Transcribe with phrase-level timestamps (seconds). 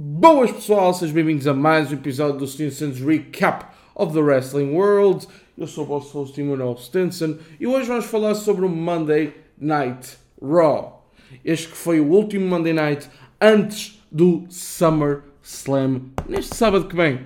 [0.00, 5.26] Boas pessoal, sejam bem-vindos a mais um episódio do Stinson's Recap of the Wrestling World.
[5.56, 10.16] Eu sou o vosso host Emanuel Stinson e hoje vamos falar sobre o Monday Night
[10.40, 11.04] Raw.
[11.44, 17.18] Este que foi o último Monday Night antes do Summer Slam, neste sábado que vem.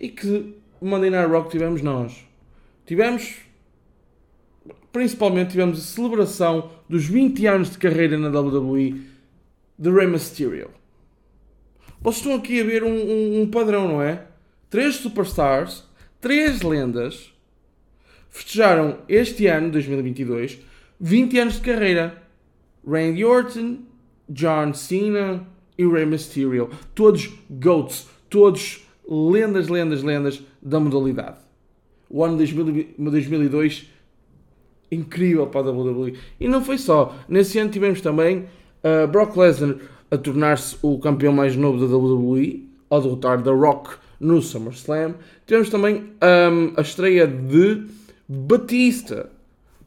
[0.00, 2.24] E que Monday Night Raw que tivemos nós?
[2.86, 3.34] Tivemos,
[4.90, 8.98] principalmente tivemos a celebração dos 20 anos de carreira na WWE
[9.78, 10.70] de Rey Mysterio.
[12.02, 14.26] Vocês estão aqui a ver um, um, um padrão, não é?
[14.68, 15.84] Três superstars,
[16.20, 17.32] três lendas,
[18.28, 20.58] festejaram este ano, 2022,
[20.98, 22.22] 20 anos de carreira.
[22.84, 23.78] Randy Orton,
[24.28, 25.46] John Cena
[25.78, 26.70] e Rey Mysterio.
[26.94, 31.36] Todos GOATs, todos lendas, lendas, lendas da modalidade.
[32.10, 32.52] O ano de
[32.98, 33.88] 2002
[34.90, 36.18] incrível para a WWE.
[36.38, 37.16] E não foi só.
[37.28, 38.46] Nesse ano tivemos também
[38.82, 39.76] uh, Brock Lesnar
[40.12, 45.14] a tornar-se o campeão mais novo da WWE, ao derrotar The Rock no SummerSlam.
[45.46, 47.86] Tivemos também um, a estreia de
[48.28, 49.32] Batista.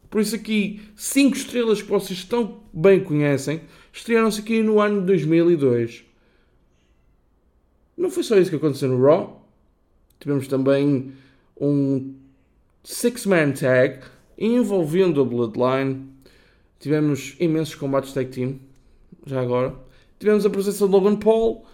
[0.09, 3.61] Por isso aqui, cinco estrelas que vocês tão bem conhecem,
[3.93, 6.03] estrearam-se aqui no ano de 2002.
[7.95, 9.47] Não foi só isso que aconteceu no Raw.
[10.19, 11.13] Tivemos também
[11.55, 12.15] um
[12.83, 13.99] six-man tag
[14.39, 16.09] envolvendo a Bloodline.
[16.79, 18.59] Tivemos imensos combates tag team,
[19.23, 19.84] já agora.
[20.19, 21.66] Tivemos a presença de Logan Paul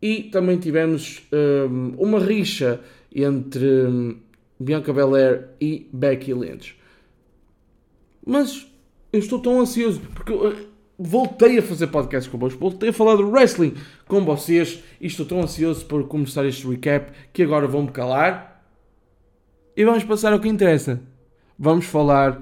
[0.00, 2.80] e também tivemos um, uma rixa
[3.14, 4.18] entre um,
[4.58, 6.76] Bianca Belair e Becky Lynch.
[8.24, 8.66] Mas
[9.12, 10.66] eu estou tão ansioso porque eu, uh,
[10.98, 13.74] voltei a fazer podcast convosco, voltei a falar de wrestling
[14.06, 18.64] com vocês e estou tão ansioso por começar este recap que agora vou-me calar
[19.76, 21.00] e vamos passar ao que interessa.
[21.58, 22.40] Vamos falar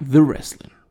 [0.00, 0.83] de wrestling.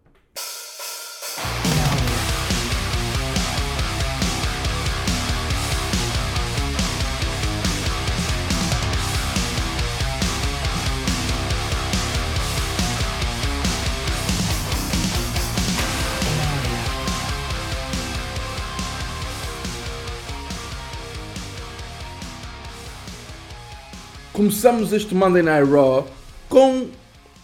[24.34, 26.08] Começamos este Monday Night Raw
[26.50, 26.88] com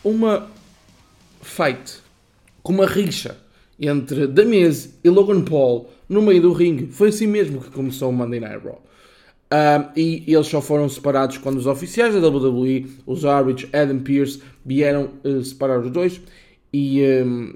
[0.03, 0.49] uma
[1.39, 1.99] fight,
[2.63, 3.37] com uma rixa
[3.79, 4.43] entre The
[5.03, 6.87] e Logan Paul no meio do ringue.
[6.87, 8.81] Foi assim mesmo que começou o Monday Night Raw.
[9.95, 15.11] E eles só foram separados quando os oficiais da WWE, os árbitros Adam Pearce, vieram
[15.23, 16.19] uh, separar os dois.
[16.73, 17.53] E, um,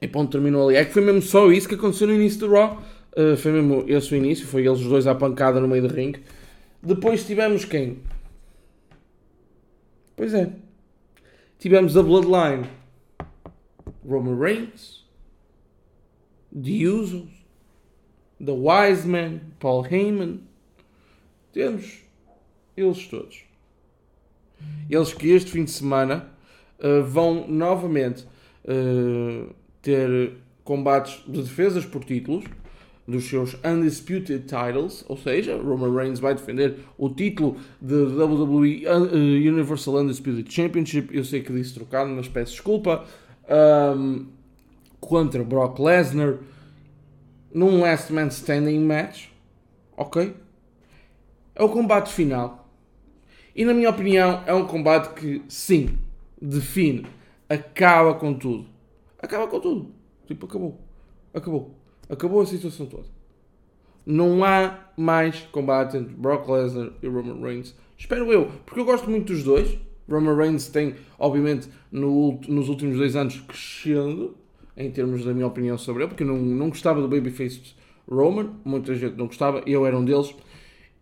[0.00, 0.78] e ponto terminou ali.
[0.78, 2.82] É que foi mesmo só isso que aconteceu no início do Raw.
[3.14, 4.46] Uh, foi mesmo esse o início.
[4.46, 6.20] Foi eles dois à pancada no meio do ringue.
[6.82, 7.98] Depois tivemos quem?
[10.16, 10.52] Pois é.
[11.58, 12.68] Tivemos a Bloodline.
[14.06, 15.04] Roman Reigns.
[16.52, 17.28] The Usos.
[18.38, 19.40] The Wise Man.
[19.58, 20.40] Paul Heyman.
[21.52, 22.02] Temos
[22.76, 23.44] eles todos.
[24.88, 26.30] Eles que este fim de semana
[26.78, 28.26] uh, vão novamente
[28.64, 32.44] uh, ter combates de defesas por títulos
[33.06, 39.50] dos seus Undisputed Titles, ou seja, Roman Reigns vai defender o título de WWE uh,
[39.52, 43.04] Universal Undisputed Championship, eu sei que disse trocado, mas peço desculpa,
[43.96, 44.26] um,
[45.00, 46.38] contra Brock Lesnar,
[47.52, 49.26] num Last Man Standing match,
[49.96, 50.34] ok?
[51.54, 52.68] É o combate final.
[53.54, 55.98] E na minha opinião é um combate que, sim,
[56.40, 57.06] define,
[57.48, 58.66] acaba com tudo.
[59.18, 59.92] Acaba com tudo.
[60.26, 60.80] Tipo, acabou.
[61.34, 61.81] Acabou.
[62.12, 63.06] Acabou a situação toda.
[64.04, 67.74] Não há mais combate entre Brock Lesnar e Roman Reigns.
[67.96, 69.78] Espero eu, porque eu gosto muito dos dois.
[70.06, 74.36] Roman Reigns tem, obviamente, no, nos últimos dois anos crescendo,
[74.76, 77.74] em termos da minha opinião sobre ele, porque eu não, não gostava do Babyface
[78.06, 80.34] Roman, muita gente não gostava, eu era um deles.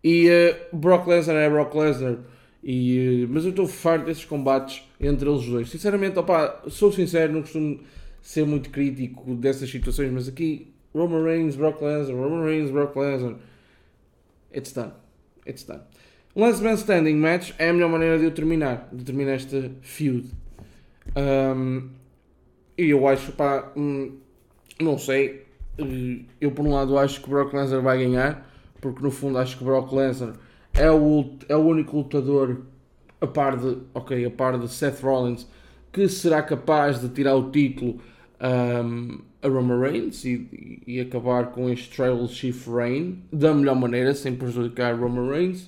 [0.01, 2.19] E uh, Brock Lesnar é Brock Lesnar.
[2.63, 5.69] E, uh, mas eu estou farto desses combates entre eles dois.
[5.69, 7.81] Sinceramente, opa, sou sincero, não costumo
[8.21, 13.37] ser muito crítico dessas situações, mas aqui Roman Reigns, Brock Lesnar, Roman Reigns, Brock Lesnar.
[14.53, 14.93] It's done.
[15.45, 15.81] It's done.
[16.35, 20.29] Last Man Standing match é a melhor maneira de eu terminar, de terminar este feud.
[21.15, 21.89] Um,
[22.77, 24.17] e eu acho, pá, hum,
[24.79, 25.45] não sei.
[26.39, 28.49] Eu, por um lado, acho que Brock Lesnar vai ganhar,
[28.79, 30.35] porque no fundo acho que Brock Lesnar
[30.73, 32.61] é o, é o único lutador
[33.19, 35.47] a par de, ok, a par de Seth Rollins
[35.91, 37.99] que será capaz de tirar o título
[38.41, 44.13] um, a Roman Reigns e, e, acabar com este Tribal Chief Reign da melhor maneira,
[44.13, 45.65] sem prejudicar Roman Reigns.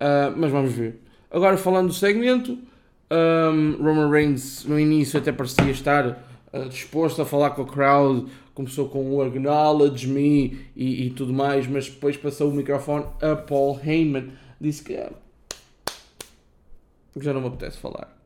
[0.00, 1.00] Uh, mas vamos ver.
[1.30, 2.58] Agora falando do segmento,
[3.10, 6.06] um, Roman Reigns no início até parecia estar
[6.52, 8.26] uh, disposto a falar com a crowd
[8.56, 13.36] começou com o Acknowledge Me e, e tudo mais, mas depois passou o microfone a
[13.36, 14.32] Paul Heyman.
[14.58, 15.12] Disse que ah,
[17.20, 18.16] já não me apetece falar.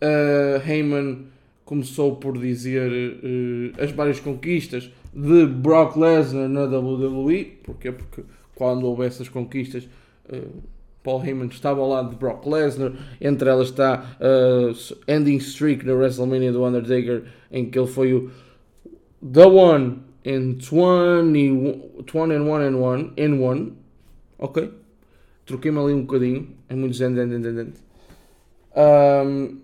[0.00, 1.26] Uh, Heyman
[1.70, 7.44] começou por dizer uh, as várias conquistas de Brock Lesnar na WWE.
[7.62, 7.92] Porquê?
[7.92, 8.24] Porque
[8.56, 9.88] quando houve essas conquistas,
[10.28, 10.48] uh,
[11.04, 12.92] Paul Heyman estava ao lado de Brock Lesnar.
[13.20, 17.22] Entre elas está a ending streak na WrestleMania do Undertaker,
[17.52, 18.28] em que ele foi o
[19.32, 23.72] The One in 20, 20 and 1 and 1 in 1.
[24.40, 24.70] Ok?
[25.46, 26.48] Troquei-me ali um bocadinho.
[26.68, 27.72] É muito zen, zen, zen, zen.
[28.76, 29.58] Um,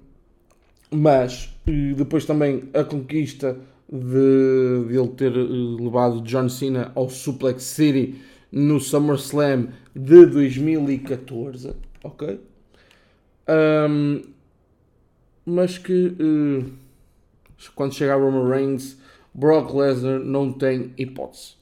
[0.93, 1.56] mas
[1.97, 3.59] depois também a conquista
[3.91, 8.17] de, de ele ter eh, levado John Cena ao Suplex City
[8.53, 12.41] no SummerSlam de 2014, ok?
[13.49, 14.23] Um,
[15.45, 16.73] mas que uh,
[17.75, 18.99] quando chega a Roman Reigns,
[19.33, 21.55] Brock Lesnar não tem hipótese.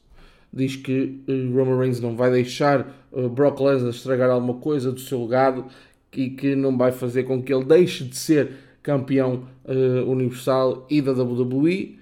[0.53, 5.01] Diz que uh, Roman Reigns não vai deixar uh, Brock Lesnar estragar alguma coisa do
[5.01, 5.67] seu legado
[6.13, 8.53] e que não vai fazer com que ele deixe de ser
[8.85, 11.99] campeão uh, universal e da WWE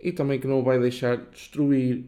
[0.00, 2.04] e também que não vai deixar destruir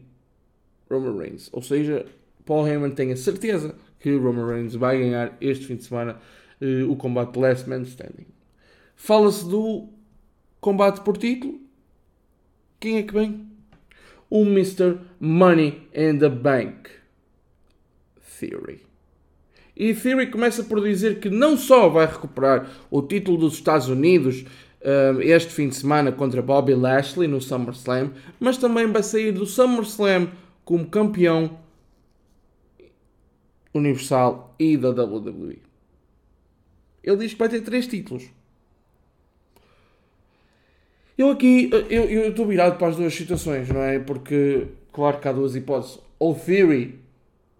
[0.89, 1.49] Roman Reigns.
[1.51, 2.05] Ou seja,
[2.45, 6.17] Paul Heyman tem a certeza que Roman Reigns vai ganhar este fim de semana
[6.61, 8.27] uh, o combate Last Man Standing.
[8.95, 9.89] Fala-se do
[10.61, 11.59] combate por título.
[12.79, 13.45] Quem é que vem?
[14.29, 14.99] O Mr.
[15.19, 16.89] Money in the Bank
[18.39, 18.84] Theory.
[19.75, 24.45] E Theory começa por dizer que não só vai recuperar o título dos Estados Unidos
[24.85, 29.45] um, este fim de semana contra Bobby Lashley no SummerSlam, mas também vai sair do
[29.45, 30.29] SummerSlam
[30.63, 31.57] como campeão
[33.73, 35.61] universal e da WWE.
[37.03, 38.29] Ele diz que vai ter três títulos.
[41.17, 43.99] Eu aqui, eu estou virado para as duas situações, não é?
[43.99, 45.99] Porque, claro que há duas hipóteses.
[46.19, 46.99] Ou Theory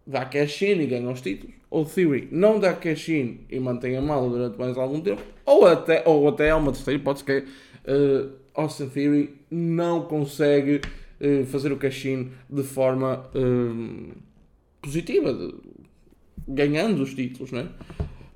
[0.06, 4.30] dá cash-in e ganha os títulos, ou Theory não dá cash-in e mantém a mala
[4.30, 7.44] durante mais algum tempo, ou até, ou até há uma terceira hipótese que é
[7.92, 10.82] uh, Austin Theory não consegue
[11.20, 14.14] uh, fazer o cash-in de forma uh,
[14.82, 15.54] positiva, de,
[16.48, 17.70] ganhando os títulos, né?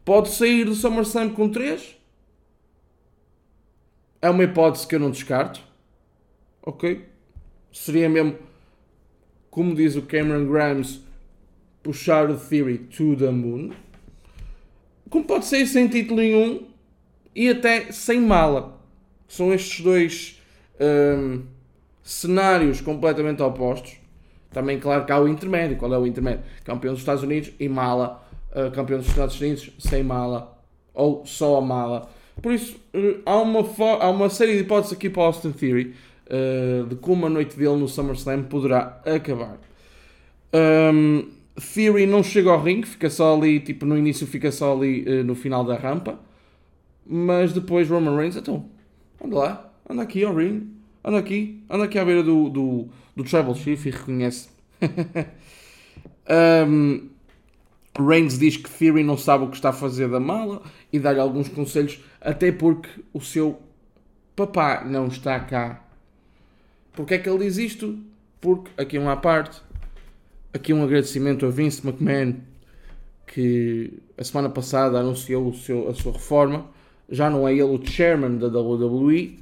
[0.03, 1.95] Pode sair do SummerSlam com 3.
[4.21, 5.61] É uma hipótese que eu não descarto.
[6.63, 7.05] Ok?
[7.71, 8.35] Seria mesmo,
[9.51, 11.01] como diz o Cameron Grimes,
[11.89, 13.71] puxar o Theory to the moon.
[15.09, 16.67] Como pode ser sem título nenhum
[17.35, 18.79] e até sem mala.
[19.27, 20.39] São estes dois
[20.79, 21.41] um,
[22.03, 23.93] cenários completamente opostos.
[24.51, 25.77] Também, claro que há o intermédio.
[25.77, 26.43] Qual é o intermédio?
[26.63, 28.23] Campeão dos Estados Unidos e mala.
[28.51, 30.59] Uh, campeão dos Estados Unidos sem mala.
[30.93, 32.07] Ou só a mala.
[32.39, 33.65] Por isso, uh, há, uma
[33.99, 35.95] há uma série de hipóteses aqui para Austin Theory
[36.27, 39.57] uh, de como a noite dele no SummerSlam poderá acabar.
[40.53, 45.03] Um, Theory não chega ao ringue, fica só ali, tipo, no início fica só ali
[45.03, 46.19] uh, no final da rampa.
[47.05, 48.65] Mas depois Roman Reigns, então,
[49.23, 50.67] anda lá, anda aqui ao ringue,
[51.03, 54.49] anda aqui, anda aqui à beira do, do, do Tribal Chief e reconhece.
[56.67, 57.09] um,
[57.99, 60.61] Reigns diz que Theory não sabe o que está a fazer da mala
[60.93, 63.59] e dá-lhe alguns conselhos, até porque o seu
[64.35, 65.83] papá não está cá.
[66.93, 67.99] Porquê é que ele diz isto?
[68.39, 69.61] Porque, aqui uma parte,
[70.53, 72.35] aqui um agradecimento a Vince McMahon,
[73.27, 76.67] que a semana passada anunciou seu, a sua reforma.
[77.09, 79.39] Já não é ele o chairman da WWE.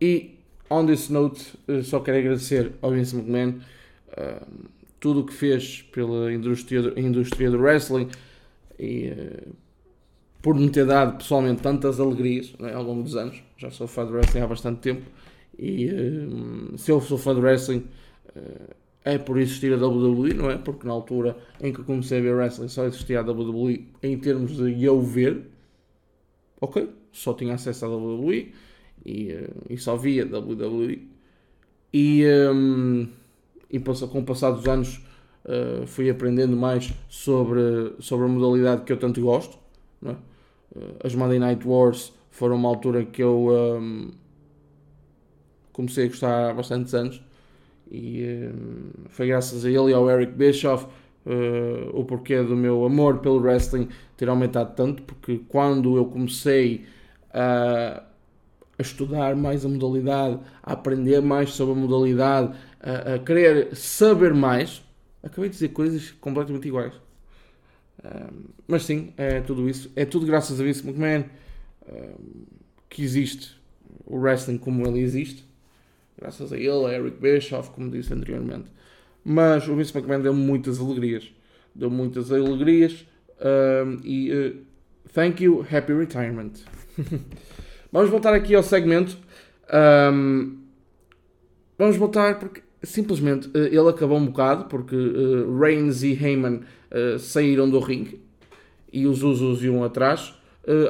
[0.00, 0.38] E,
[0.68, 3.60] on this note, eh, só quero agradecer ao Vince McMahon
[4.08, 4.46] uh,
[4.98, 8.08] tudo o que fez pela indústria indústria do wrestling
[8.78, 9.52] e uh,
[10.40, 13.42] por me ter dado pessoalmente tantas alegrias é, ao longo dos anos.
[13.56, 15.02] Já sou fã de wrestling há bastante tempo.
[15.56, 17.84] E uh, se eu sou fã de wrestling
[19.04, 20.56] é por existir a WWE, não é?
[20.56, 24.56] Porque na altura em que comecei a ver wrestling só existia a WWE em termos
[24.56, 25.42] de eu ver,
[26.60, 26.88] ok?
[27.12, 28.52] Só tinha acesso à WWE
[29.04, 31.08] e, uh, e só via WWE.
[31.92, 33.08] E, um,
[33.70, 35.00] e com o passar dos anos
[35.44, 39.58] uh, fui aprendendo mais sobre, sobre a modalidade que eu tanto gosto.
[40.04, 40.10] É?
[40.10, 40.16] uh,
[41.04, 44.10] as Monday Night Wars foram uma altura que eu um,
[45.72, 47.20] comecei a gostar há bastantes anos
[47.90, 50.86] e um, foi graças a ele e ao Eric Bischoff
[51.26, 56.84] uh, o porquê do meu amor pelo wrestling ter aumentado tanto, porque quando eu comecei
[57.32, 58.02] a,
[58.78, 64.34] a estudar mais a modalidade, a aprender mais sobre a modalidade, a, a querer saber
[64.34, 64.82] mais,
[65.22, 66.94] acabei de dizer coisas completamente iguais.
[68.04, 69.90] Um, mas sim, é tudo isso.
[69.94, 71.24] É tudo graças a Vince McMahon
[71.88, 72.44] um,
[72.88, 73.56] que existe
[74.04, 75.44] o wrestling como ele existe.
[76.18, 78.66] Graças a ele, a Eric Bischoff, como disse anteriormente.
[79.24, 81.32] Mas o Vince McMahon deu muitas alegrias.
[81.74, 83.06] Deu muitas alegrias.
[83.40, 84.56] Um, e uh,
[85.12, 86.52] thank you, happy retirement.
[87.90, 89.16] vamos voltar aqui ao segmento.
[89.72, 90.58] Um,
[91.78, 96.60] vamos voltar porque simplesmente uh, ele acabou um bocado porque uh, Reigns e Heyman
[97.18, 98.20] saíram do ringue
[98.92, 100.34] e os Usos iam atrás.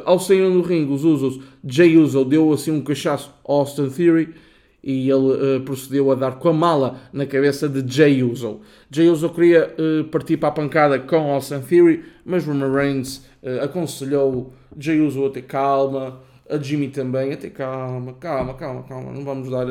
[0.05, 4.35] ao saírem do ringue, os Usos, Jay Uso deu assim um cachaço Austin Theory
[4.83, 8.61] e ele uh, procedeu a dar com a mala na cabeça de Jay Uso.
[8.91, 13.63] Jay Uso queria uh, partir para a pancada com Austin Theory, mas Roman Reigns uh,
[13.63, 16.21] aconselhou Jay Uso a ter calma,
[16.51, 19.67] a Jimmy também a ter calma, calma, calma, calma, não vamos dar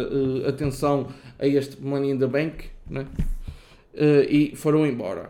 [0.48, 3.06] atenção a este Money in the Bank, né?
[4.30, 5.30] e foram embora.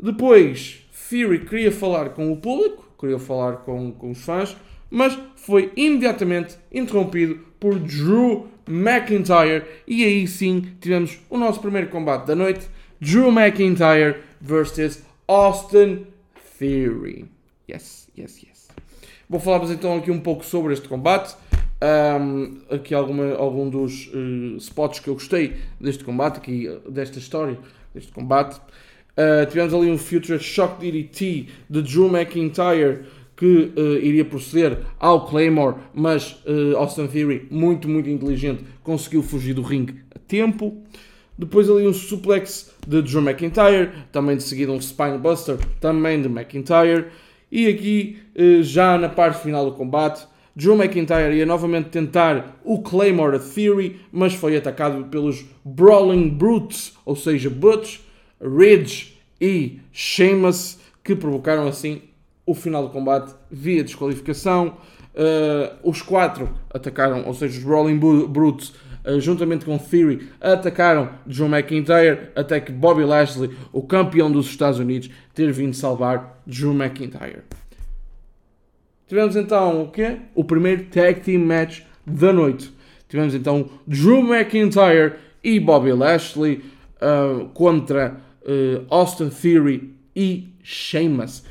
[0.00, 4.56] Depois, Theory queria falar com o público, queria falar com, com os fãs,
[4.88, 9.64] mas foi imediatamente interrompido por Drew McIntyre.
[9.86, 12.68] E aí sim tivemos o nosso primeiro combate da noite:
[13.00, 16.06] Drew McIntyre versus Austin
[16.58, 17.26] Theory.
[17.68, 18.68] Yes, yes, yes.
[19.28, 21.36] Vou falar-vos então aqui um pouco sobre este combate.
[21.82, 27.58] Um, aqui alguma, algum dos uh, spots que eu gostei deste combate, aqui, desta história,
[27.94, 28.60] deste combate.
[29.16, 33.04] Uh, tivemos ali um Future Shock DDT de Drew McIntyre
[33.40, 39.54] que uh, iria proceder ao Claymore, mas uh, Austin Theory, muito, muito inteligente, conseguiu fugir
[39.54, 40.76] do ringue a tempo.
[41.38, 47.06] Depois ali um suplex de Drew McIntyre, também de seguida um Spinebuster, também de McIntyre.
[47.50, 52.82] E aqui, uh, já na parte final do combate, Drew McIntyre ia novamente tentar o
[52.82, 58.00] Claymore Theory, mas foi atacado pelos Brawling Brutes, ou seja, Butch,
[58.38, 62.02] Ridge e Sheamus, que provocaram assim
[62.50, 64.76] o final do combate via desqualificação.
[65.14, 68.72] Uh, os quatro atacaram, ou seja, os Rolling Brutes,
[69.04, 74.80] uh, juntamente com Theory, atacaram John McIntyre, até que Bobby Lashley, o campeão dos Estados
[74.80, 77.42] Unidos, ter vindo salvar Drew McIntyre.
[79.06, 80.16] Tivemos então o quê?
[80.34, 82.72] O primeiro Tag Team Match da noite.
[83.08, 86.64] Tivemos então Drew McIntyre e Bobby Lashley
[87.00, 88.28] uh, contra
[88.88, 91.44] Austin Theory e Sheamus.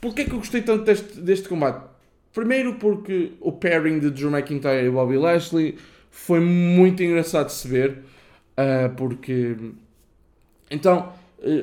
[0.00, 1.84] Porquê que eu gostei tanto deste, deste combate?
[2.32, 5.76] Primeiro porque o pairing de Drew McIntyre e Bobby Lashley
[6.10, 7.98] foi muito engraçado de se ver,
[8.56, 9.56] uh, porque
[10.70, 11.12] então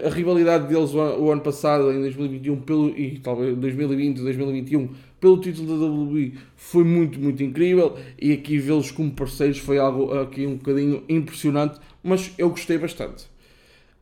[0.05, 4.89] a rivalidade deles o, ano passado, em 2021 pelo, e talvez 2020, 2021,
[5.19, 10.13] pelo título da WWE foi muito, muito incrível e aqui vê-los como parceiros foi algo
[10.17, 13.25] aqui um bocadinho impressionante, mas eu gostei bastante.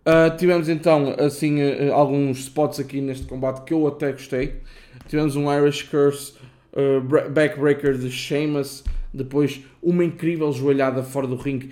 [0.05, 4.55] Uh, tivemos então assim uh, alguns spots aqui neste combate que eu até gostei.
[5.07, 6.33] Tivemos um Irish Curse
[6.73, 8.83] uh, backbreaker de Sheamus,
[9.13, 11.69] depois uma incrível joelhada fora do ringue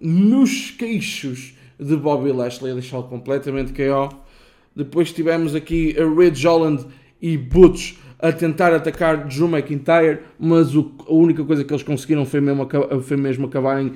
[0.00, 4.12] nos queixos de Bobby Lashley, a deixá-lo completamente KO.
[4.74, 6.84] Depois tivemos aqui a Ridge Holland
[7.22, 12.26] e Butch a tentar atacar Drew McIntyre, mas o, a única coisa que eles conseguiram
[12.26, 12.68] foi mesmo,
[13.02, 13.94] foi mesmo acabarem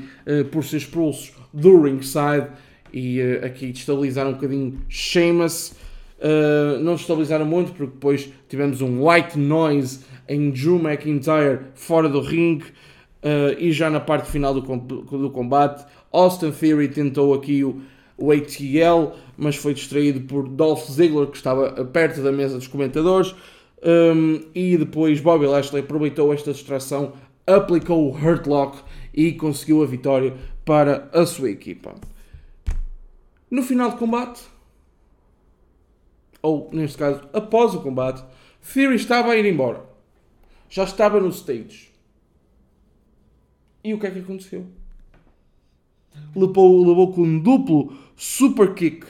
[0.53, 2.47] por ser expulsos do ringside
[2.93, 5.75] e uh, aqui destabilizaram um bocadinho Sheamus.
[6.19, 12.21] Uh, não destabilizaram muito porque depois tivemos um white noise em Drew McIntyre fora do
[12.21, 17.81] ringue uh, e já na parte final do, do combate Austin Theory tentou aqui o,
[18.17, 23.35] o ATL mas foi distraído por Dolph Ziggler que estava perto da mesa dos comentadores
[23.83, 27.15] um, e depois Bobby Lashley aproveitou esta distração
[27.47, 28.79] aplicou o Hurt Lock
[29.13, 30.35] e conseguiu a vitória
[30.65, 31.95] para a sua equipa.
[33.53, 34.43] No final do combate,
[36.41, 38.25] ou neste caso, após o combate,
[38.73, 39.85] Theory estava a ir embora.
[40.71, 41.93] Já estava no stage.
[43.85, 44.67] E o que é que aconteceu?
[46.35, 49.07] Levou, levou com um duplo super kick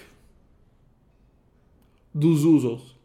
[2.12, 2.96] dos Usos.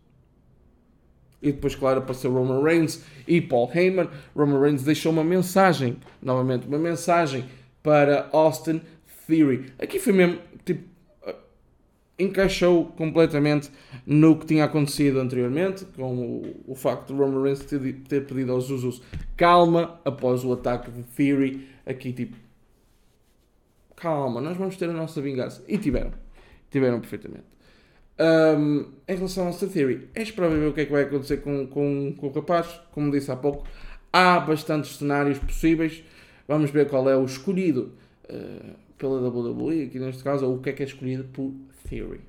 [1.40, 4.10] E depois, claro, apareceu Roman Reigns e Paul Heyman.
[4.36, 7.48] Roman Reigns deixou uma mensagem, novamente, uma mensagem
[7.84, 8.82] para Austin
[9.28, 9.72] Theory.
[9.78, 10.40] Aqui foi mesmo,
[12.20, 13.70] encaixou completamente
[14.06, 18.52] no que tinha acontecido anteriormente, com o, o facto de Roman Reigns ter, ter pedido
[18.52, 19.02] aos Usos
[19.36, 21.68] calma após o ataque de Theory.
[21.86, 22.36] Aqui, tipo,
[23.96, 25.64] calma, nós vamos ter a nossa vingança.
[25.68, 26.12] E tiveram.
[26.72, 27.46] Tiveram perfeitamente.
[28.20, 31.38] Um, em relação ao Austin Theory, é esperável ver o que é que vai acontecer
[31.38, 32.80] com, com, com o rapaz.
[32.92, 33.68] Como disse há pouco,
[34.12, 36.04] há bastantes cenários possíveis.
[36.48, 37.94] Vamos ver qual é o escolhido
[38.30, 41.54] uh, pela WWE, aqui neste caso, ou o que é que é escolhido por
[41.88, 42.22] Theory.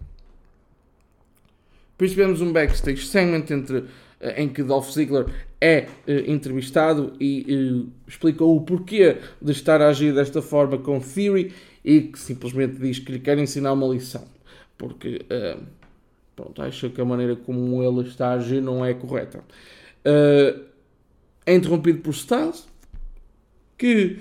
[1.92, 3.84] Depois tivemos um backstage segment entre,
[4.20, 5.26] eh, em que Dolph Ziggler
[5.60, 11.00] é eh, entrevistado e eh, explicou o porquê de estar a agir desta forma com
[11.00, 11.52] Theory
[11.84, 14.25] e que simplesmente diz que lhe quer ensinar uma lição.
[14.76, 15.56] Porque eh,
[16.37, 19.42] pronto, acha que a maneira como ele está a agir não é correta.
[21.44, 22.68] É interrompido por Styles,
[23.76, 24.18] que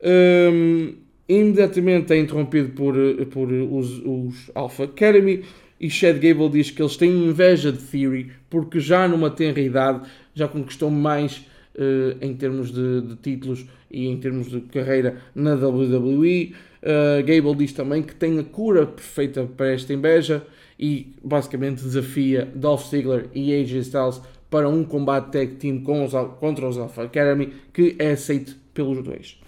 [0.00, 0.94] ehm,
[1.38, 5.44] imediatamente é interrompido por, eh, por os, os Alpha Academy
[5.80, 10.08] e Chad Gable diz que eles têm inveja de Theory porque já numa tenra idade
[10.34, 15.54] já conquistou mais eh, em termos de, de títulos e em termos de carreira na
[15.54, 16.54] WWE.
[16.82, 20.42] Uh, Gable diz também que tem a cura perfeita para esta inveja
[20.78, 26.12] e basicamente desafia Dolph Ziggler e AJ Styles para um combate tag team com os,
[26.38, 29.39] contra os Alpha Academy que é aceito pelos dois.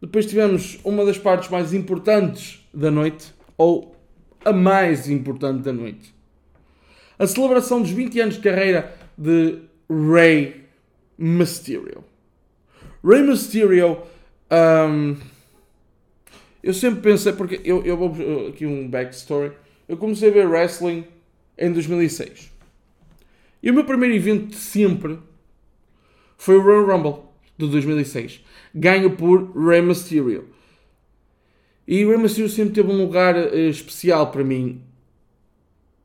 [0.00, 3.96] Depois tivemos uma das partes mais importantes da noite, ou
[4.44, 6.14] a mais importante da noite.
[7.18, 9.58] A celebração dos 20 anos de carreira de
[9.90, 10.64] Rey
[11.18, 12.04] Mysterio.
[13.04, 13.98] Rey Mysterio,
[14.88, 15.16] um,
[16.62, 19.52] eu sempre pensei, porque eu, eu vou aqui um backstory.
[19.88, 21.04] Eu comecei a ver wrestling
[21.56, 22.52] em 2006.
[23.60, 25.18] E o meu primeiro evento de sempre
[26.36, 27.27] foi o Royal Rumble
[27.58, 28.42] de 2006,
[28.74, 30.48] ganho por Rey Mysterio.
[31.86, 34.82] E Rey Mysterio sempre teve um lugar uh, especial para mim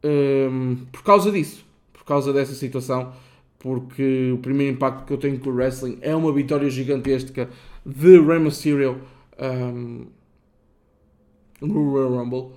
[0.03, 3.13] um, por causa disso, por causa dessa situação,
[3.59, 7.49] porque o primeiro impacto que eu tenho com o wrestling é uma vitória gigantesca
[7.85, 9.01] de Rey Mysterio
[9.39, 10.07] um,
[11.61, 12.51] no Royal Rumble.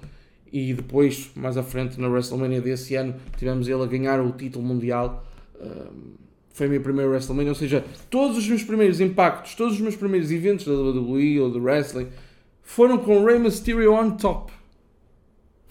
[0.53, 4.65] E depois, mais à frente, na WrestleMania desse ano, tivemos ele a ganhar o título
[4.65, 5.25] mundial.
[5.61, 6.26] Um,
[6.57, 9.95] foi a minha primeira WrestleMania, ou seja, todos os meus primeiros impactos, todos os meus
[9.95, 12.09] primeiros eventos da WWE ou do wrestling
[12.63, 14.51] foram com Rey Mysterio on top.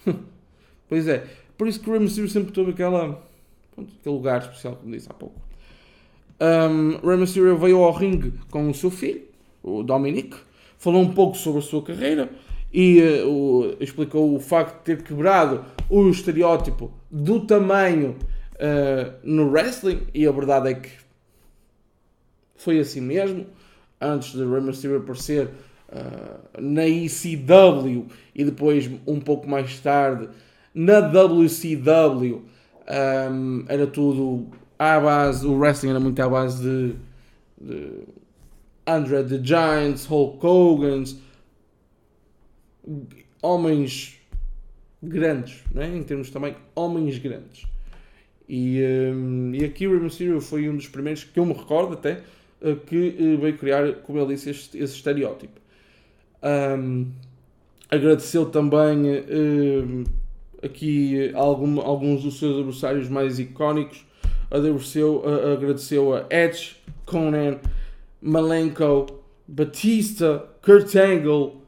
[0.88, 1.26] pois é,
[1.58, 3.20] por isso que o Rey Mysterio sempre teve aquela,
[3.72, 5.34] aquele lugar especial, como disse há pouco.
[6.40, 9.22] Um, Rey Mysterio veio ao ringue com o seu filho,
[9.64, 10.36] o Dominic,
[10.78, 12.30] falou um pouco sobre a sua carreira
[12.72, 18.14] e uh, o, explicou o facto de ter quebrado o estereótipo do tamanho
[18.56, 20.90] uh, no wrestling e a verdade é que
[22.56, 23.46] foi assim mesmo.
[24.00, 25.48] Antes de Rey Mysterio aparecer
[25.88, 30.28] uh, na ECW e depois um pouco mais tarde
[30.74, 32.44] na WCW
[32.88, 36.94] um, era tudo à base, o wrestling era muito à base de,
[37.60, 38.04] de
[38.86, 41.18] Andre the Giants, Hulk Hogan's,
[43.42, 44.20] homens
[45.02, 45.96] grandes, né?
[45.96, 47.66] em termos também homens grandes.
[48.48, 48.80] E,
[49.12, 52.20] um, e aqui o Rey Mysterio foi um dos primeiros que eu me recordo até
[52.60, 55.60] uh, que uh, veio criar, como ele disse, este, esse estereótipo.
[56.42, 57.10] Um,
[57.90, 60.04] agradeceu também uh,
[60.62, 64.04] aqui algum, alguns dos seus adversários mais icónicos.
[64.48, 67.58] Agradeceu, agradeceu a Edge, Conan,
[68.22, 69.06] Malenko,
[69.48, 71.62] Batista, Kurt Angle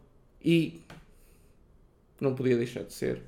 [0.44, 0.80] e
[2.20, 3.27] não podia deixar de ser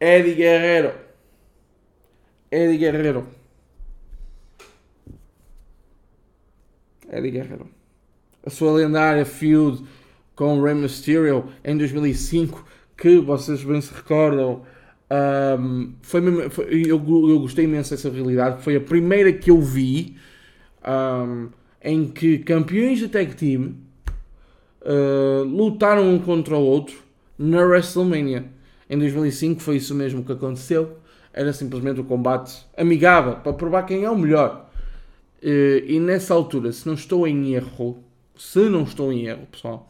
[0.00, 0.94] Eddie Guerrero.
[2.50, 3.26] Eddie Guerrero.
[7.10, 7.68] Eddie Guerrero.
[8.44, 9.84] A sua lendária feud
[10.34, 12.64] com Rey Mysterio em 2005,
[12.96, 14.62] que vocês bem se recordam,
[15.08, 18.62] um, foi, foi eu, eu, gostei imenso dessa realidade.
[18.62, 20.16] Foi a primeira que eu vi
[20.86, 21.48] um,
[21.82, 23.76] em que campeões de tag team
[24.82, 26.96] uh, lutaram um contra o outro
[27.38, 28.55] na WrestleMania.
[28.88, 30.98] Em 2005 foi isso mesmo que aconteceu.
[31.32, 34.66] Era simplesmente o um combate amigável para provar quem é o melhor.
[35.42, 38.02] Eh, e nessa altura, se não estou em erro,
[38.36, 39.88] se não estou em erro, pessoal,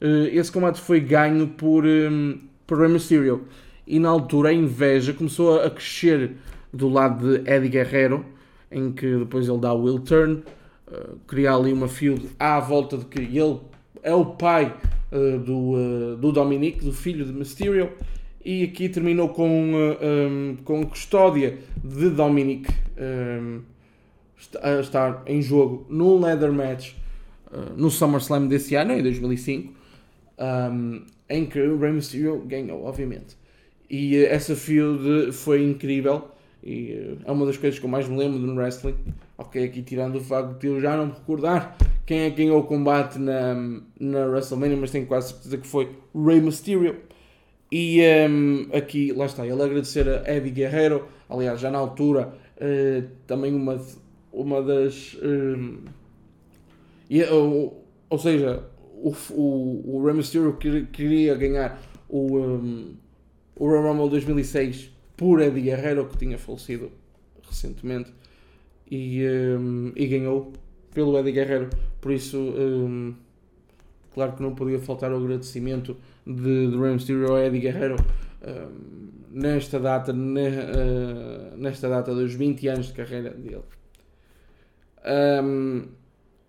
[0.00, 3.46] eh, esse combate foi ganho por, um, por Rey Mysterio.
[3.86, 6.32] E na altura a inveja começou a crescer
[6.72, 8.24] do lado de Eddie Guerrero,
[8.70, 10.42] em que depois ele dá o will turn,
[10.88, 13.58] uh, criar ali uma feud à volta de que ele
[14.02, 14.74] é o pai
[15.44, 17.90] do, do Dominic, do filho de Mysterio,
[18.44, 23.60] e aqui terminou com, um, eh, com custódia de Dominic um,
[24.62, 26.92] a estar em jogo num leather match
[27.52, 29.74] uh, no SummerSlam desse ano, em 2005,
[30.38, 33.36] um, em que o Rey Mysterio ganhou, obviamente.
[33.88, 36.30] E uh, essa feud foi incrível
[36.62, 38.96] e uh, é uma das coisas que eu mais me lembro no wrestling.
[39.36, 41.76] Ok, aqui tirando o facto de eu já não me recordar
[42.06, 43.54] quem é que ganhou o combate na,
[43.98, 47.09] na WrestleMania, mas tenho quase certeza que foi Rey Mysterio.
[47.72, 53.08] E um, aqui, lá está, ele agradecer a Eddie Guerrero, aliás, já na altura, uh,
[53.26, 53.80] também uma,
[54.32, 55.16] uma das.
[55.22, 55.78] Um,
[57.08, 58.64] e, ou, ou seja,
[59.00, 62.96] o, o, o Rey Mysterio queria ganhar o, um,
[63.54, 66.90] o Royal Rumble 2006 por Eddie Guerrero, que tinha falecido
[67.48, 68.12] recentemente,
[68.90, 69.24] e,
[69.58, 70.52] um, e ganhou
[70.92, 71.70] pelo Eddie Guerrero.
[72.00, 73.14] Por isso, um,
[74.14, 75.96] claro que não podia faltar o agradecimento
[76.26, 77.96] de, de Rey Mysterio ao Eddie Guerrero
[78.42, 83.62] um, nesta data, ne, uh, nesta data dos 20 anos de carreira dele.
[85.42, 85.84] Um,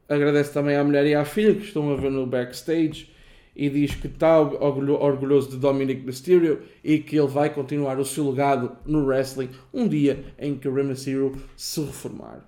[0.09, 3.09] agradece também à mulher e à filha que estão a ver no backstage
[3.55, 8.29] e diz que está orgulhoso de Dominic Mysterio e que ele vai continuar o seu
[8.29, 12.45] legado no wrestling um dia em que Rey Mysterio se reformar.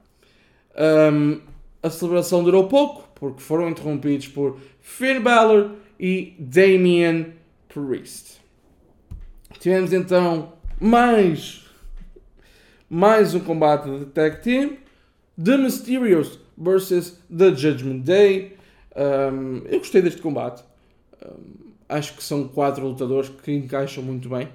[0.75, 1.39] Um,
[1.81, 7.27] a celebração durou pouco porque foram interrompidos por Finn Balor e Damian
[7.69, 8.41] Priest.
[9.61, 11.65] Tivemos então mais
[12.89, 14.75] mais um combate de tag team
[15.41, 18.57] The Mysterios versus The Judgment Day.
[18.93, 20.61] Um, eu gostei deste combate.
[21.25, 24.49] Um, acho que são quatro lutadores que encaixam muito bem.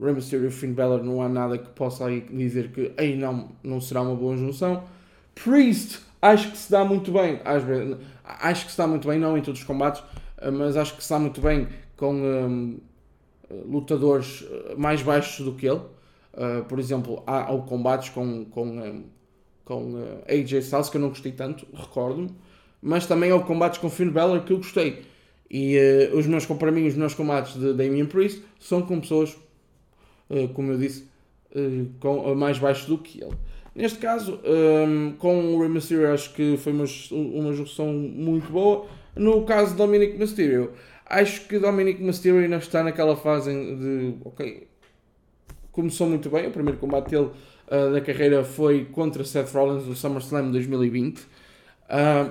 [0.00, 3.82] Rey Mysterio e Finn Balor não há nada que possa dizer que aí não, não
[3.82, 4.82] será uma boa junção.
[5.34, 7.40] Priest acho que se dá muito bem.
[7.44, 10.02] Acho, que se dá muito bem, não em todos os combates,
[10.52, 12.78] mas acho que se dá muito bem com um,
[13.50, 14.44] lutadores
[14.76, 15.80] mais baixos do que ele.
[16.36, 19.04] Uh, por exemplo, há, há combates com, com um,
[19.64, 22.30] com uh, AJ Styles, que eu não gostei tanto, recordo-me,
[22.82, 25.02] mas também houve combates com Finn Balor que eu gostei.
[25.50, 25.78] E
[26.12, 29.34] uh, os meus, para mim, os meus combates de Damian Priest são com pessoas,
[30.54, 31.08] como eu disse,
[32.00, 33.34] com, mais baixos do que ele.
[33.76, 38.86] Neste caso, um, com o Rey Mysterio, acho que foi uma, uma junção muito boa.
[39.14, 40.72] No caso de Dominic Mysterio,
[41.04, 44.66] acho que Dominic Mysterio ainda está naquela fase de, ok,
[45.70, 47.26] começou muito bem, o primeiro combate dele
[47.66, 51.18] uh, da carreira foi contra Seth Rollins no SummerSlam 2020.
[51.18, 51.26] Uh,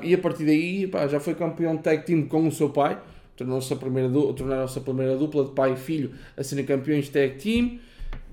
[0.01, 2.99] e a partir daí pá, já foi campeão tag team com o seu pai,
[3.38, 7.36] tornou-se a primeira, tornaram-se a primeira dupla de pai e filho a serem campeões tag
[7.36, 7.79] team.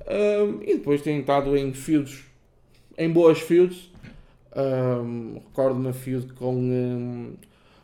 [0.01, 2.32] Uh, e depois têm estado em feuds,
[2.97, 3.91] em boas feuds.
[5.35, 7.35] Recordo-me a feud com, um,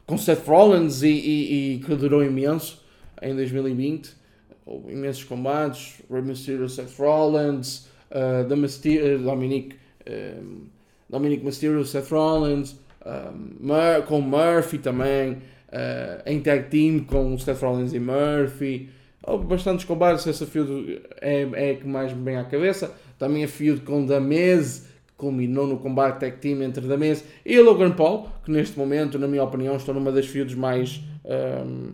[0.06, 2.82] com Seth Rollins e, e, e que durou imenso
[3.22, 4.18] em 2020.
[4.66, 10.66] Houve imensos combates, Rey Mysterio, Seth Rollins, uh, da Myster Dominic, um,
[11.08, 17.62] Dominic Mysterio, Seth Rollins, um, Mur com Murphy também, uh, em tag team com Seth
[17.62, 18.90] Rollins e Murphy.
[19.22, 22.94] Houve bastantes combates, essa feud é, é que mais me vem à cabeça.
[23.18, 24.87] Também a feud com The Miz,
[25.18, 29.44] culminou no combate tag team entre The e Logan Paul, que neste momento, na minha
[29.44, 31.02] opinião, estão numa das feuds mais.
[31.26, 31.92] Um,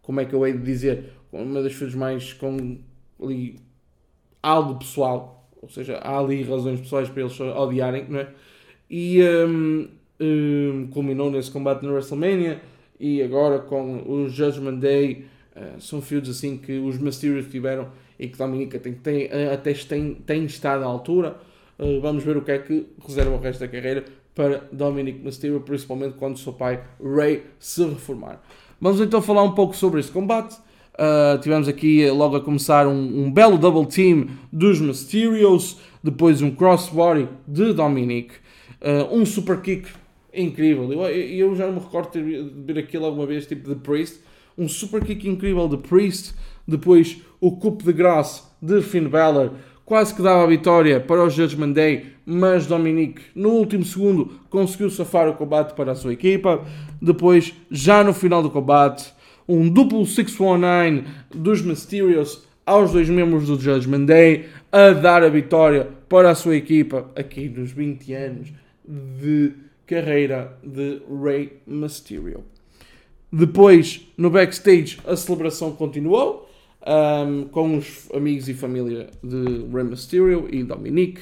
[0.00, 1.12] como é que eu hei de dizer?
[1.30, 2.78] Uma das feuds mais com
[3.20, 3.58] ali,
[4.42, 8.28] algo pessoal ou seja, há ali razões pessoais para eles odiarem, não é?
[8.90, 9.88] E um,
[10.20, 12.60] um, culminou nesse combate na WrestleMania
[12.98, 15.24] e agora com o Judgment Day
[15.56, 20.14] uh, são feuds assim que os Mysterios tiveram e que Dominica tem, tem, até tem,
[20.14, 21.36] tem estado à altura.
[21.78, 24.04] Uh, vamos ver o que é que reserva o resto da carreira
[24.34, 28.40] para Dominic Mysterio, principalmente quando o seu pai Ray se reformar.
[28.80, 30.56] Vamos então falar um pouco sobre este combate.
[30.94, 36.50] Uh, tivemos aqui logo a começar um, um, belo double team dos Mysterios, depois um
[36.50, 38.34] crossbody de Dominic,
[38.80, 39.88] uh, um super kick
[40.34, 40.92] incrível.
[40.92, 44.20] Eu, eu já me recordo de ver aquilo alguma vez, tipo de Priest.
[44.56, 46.34] Um super kick incrível de Priest,
[46.68, 49.52] depois o coup de graça de Finn Balor,
[49.84, 54.90] quase que dava a vitória para o Judgment Day, mas Dominic no último segundo conseguiu
[54.90, 56.64] safar o combate para a sua equipa.
[57.00, 59.12] Depois, já no final do combate
[59.48, 65.88] um duplo 619 dos Mysterios aos dois membros do Judgment Day a dar a vitória
[66.08, 68.52] para a sua equipa aqui nos 20 anos
[68.86, 69.52] de
[69.86, 72.44] carreira de Rey Mysterio.
[73.32, 76.48] Depois, no backstage, a celebração continuou
[76.86, 81.20] um, com os amigos e família de Rey Mysterio e Dominic.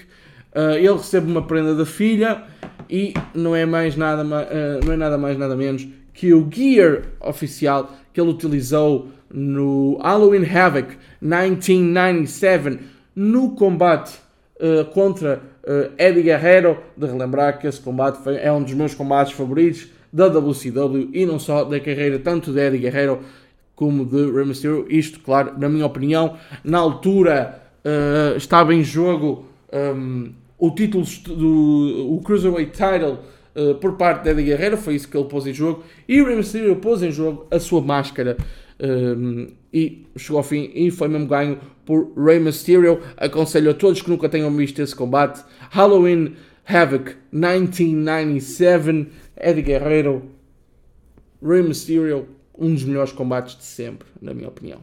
[0.55, 2.45] Uh, ele recebe uma prenda da filha
[2.89, 7.03] e não é mais nada, uh, não é nada mais nada menos que o gear
[7.21, 12.81] oficial que ele utilizou no Halloween Havoc 1997
[13.15, 14.19] no combate
[14.57, 16.79] uh, contra uh, Eddie Guerrero.
[16.97, 21.25] De relembrar que esse combate foi, é um dos meus combates favoritos da WCW e
[21.25, 23.21] não só da carreira tanto de Eddie Guerrero
[23.81, 24.85] como de Rey Mysterio.
[24.91, 32.13] Isto, claro, na minha opinião, na altura uh, estava em jogo um, o título do
[32.13, 33.21] o Cruiserweight Title
[33.57, 36.37] uh, por parte de Eddie Guerrero, foi isso que ele pôs em jogo, e Rey
[36.37, 38.37] Mysterio pôs em jogo a sua máscara
[38.79, 43.01] um, e chegou ao fim e foi mesmo ganho por Rey Mysterio.
[43.17, 45.43] Aconselho a todos que nunca tenham visto esse combate.
[45.71, 46.35] Halloween
[46.67, 50.23] Havoc 1997, Eddie Guerrero,
[51.43, 52.29] Rey Mysterio,
[52.61, 54.81] um dos melhores combates de sempre, na minha opinião.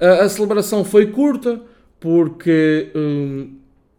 [0.00, 1.60] A, a celebração foi curta
[1.98, 3.56] porque um,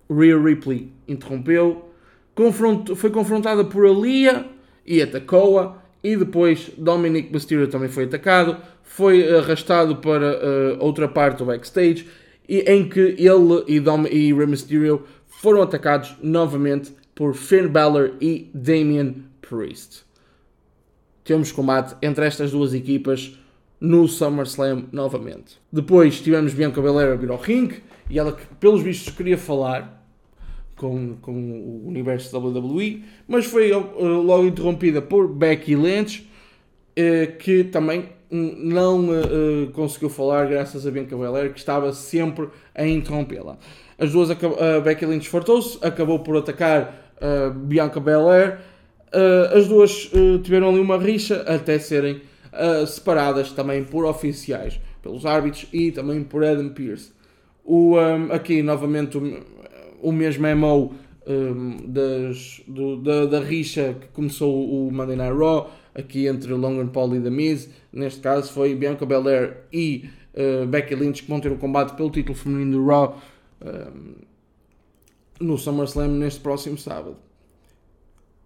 [0.10, 1.90] Rhea Ripley interrompeu,
[2.34, 4.46] confronto, foi confrontada por Alia
[4.86, 11.40] e atacou-a, e depois Dominic Mysterio também foi atacado, foi arrastado para uh, outra parte
[11.40, 12.08] do backstage,
[12.48, 18.14] e, em que ele e, Dom, e Rey Mysterio foram atacados novamente por Finn Balor
[18.22, 20.09] e Damian Priest.
[21.30, 23.38] Temos combate entre estas duas equipas
[23.80, 25.60] no SummerSlam novamente.
[25.72, 30.04] Depois tivemos Bianca Belair a vir ao ringue e ela, pelos vistos, queria falar
[30.76, 36.28] com, com o universo WWE, mas foi uh, logo interrompida por Becky Lynch,
[36.98, 42.88] uh, que também não uh, conseguiu falar graças a Bianca Belair, que estava sempre a
[42.88, 43.60] interrompê-la.
[44.00, 47.14] As duas, a Becky Lynch fartou-se, acabou por atacar
[47.68, 48.62] Bianca Belair.
[49.54, 50.10] As duas
[50.44, 52.22] tiveram ali uma rixa até serem
[52.88, 57.12] separadas também por oficiais, pelos árbitros e também por Adam Pearce.
[57.64, 59.44] O, um, aqui novamente o,
[60.02, 60.94] o mesmo MO
[61.28, 66.88] um, das, do, da, da rixa que começou o Monday Night Raw, aqui entre Logan
[66.88, 67.70] Paul e The Miz.
[67.94, 72.10] Neste caso foi Bianca Belair e uh, Becky Lynch que vão ter o combate pelo
[72.10, 73.22] título feminino do Raw
[73.62, 74.16] um,
[75.40, 77.29] no SummerSlam neste próximo sábado.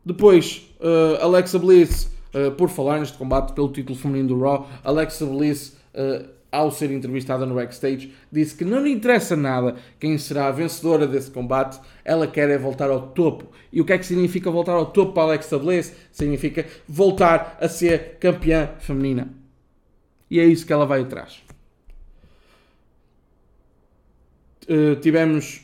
[0.05, 5.25] Depois, uh, Alexa Bliss, uh, por falar neste combate pelo título feminino do Raw, Alexa
[5.25, 5.81] Bliss
[6.53, 11.07] ao ser entrevistada no backstage, disse que não lhe interessa nada quem será a vencedora
[11.07, 13.51] desse combate, ela quer é voltar ao topo.
[13.71, 15.95] E o que é que significa voltar ao topo para Alexa Bliss?
[16.11, 19.33] Significa voltar a ser campeã feminina.
[20.29, 21.41] E é isso que ela vai atrás.
[24.69, 25.62] Uh, tivemos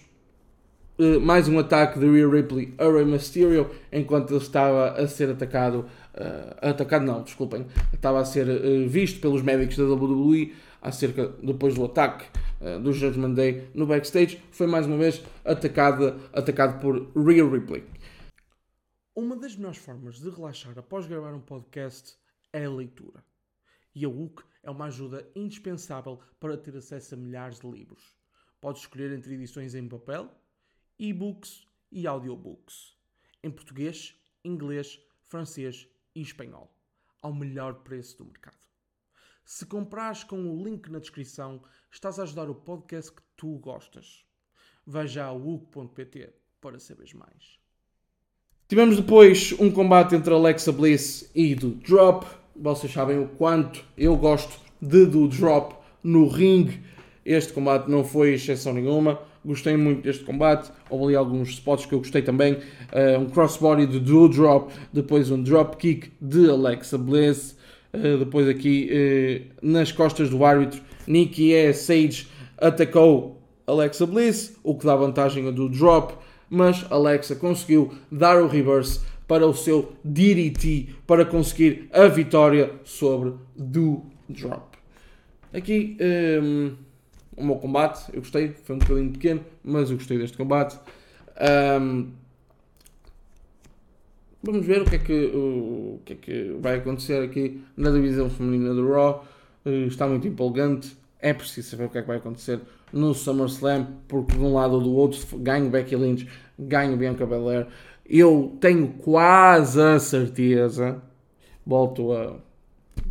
[1.00, 5.30] uh, mais um ataque de Rhea Ripley a Rey Mysterio enquanto ele estava a ser
[5.30, 5.86] atacado.
[6.14, 7.66] Uh, atacado não, desculpem.
[7.94, 8.46] Estava a ser
[8.88, 12.26] visto pelos médicos da WWE acerca depois do ataque
[12.62, 17.84] uh, do Judgment Day no backstage, foi mais uma vez atacado, atacado por Rhea Ripley.
[19.16, 22.16] Uma das melhores formas de relaxar após gravar um podcast
[22.54, 23.24] é a leitura.
[23.94, 28.16] E a UC é uma ajuda indispensável para ter acesso a milhares de livros.
[28.62, 30.30] Podes escolher entre edições em papel,
[31.00, 32.94] e-books e audiobooks.
[33.42, 36.70] Em português, inglês, francês e espanhol.
[37.22, 38.58] Ao melhor preço do mercado.
[39.46, 44.26] Se comprares com o link na descrição, estás a ajudar o podcast que tu gostas.
[44.86, 47.60] Veja a UC.pt para saberes mais.
[48.68, 52.28] Tivemos depois um combate entre Alexa Bliss e do Drop.
[52.56, 56.84] Vocês sabem o quanto eu gosto de do Drop no ringue.
[57.26, 59.29] Este combate não foi exceção nenhuma.
[59.44, 60.72] Gostei muito deste combate.
[60.90, 62.54] Houve ali alguns spots que eu gostei também.
[62.54, 67.58] Uh, um crossbody de do Drop, depois um drop kick de Alexa Bliss.
[67.92, 71.74] Eh, depois aqui uh, nas costas do árbitro, Nikki E.
[71.74, 76.14] Sage atacou Alexa Bliss, o que dá vantagem do drop,
[76.50, 83.34] mas Alexa conseguiu dar o reverse para o seu DDT para conseguir a vitória sobre
[83.56, 84.78] do drop.
[85.54, 86.72] Aqui um, ehm,
[87.40, 90.78] o meu combate, eu gostei, foi um bocadinho pequeno, mas eu gostei deste combate.
[91.82, 92.12] Um,
[94.42, 98.30] Vamos ver o que, é que, o, que é que vai acontecer aqui na divisão
[98.30, 99.26] feminina do Raw.
[99.66, 100.98] Uh, está muito empolgante.
[101.20, 102.62] É preciso saber o que é que vai acontecer
[102.94, 106.26] no SummerSlam, porque de um lado ou do outro ganho Becky Lynch,
[106.58, 107.68] ganho Bianca Belair.
[108.06, 111.02] Eu tenho quase a certeza,
[111.66, 112.38] volto a,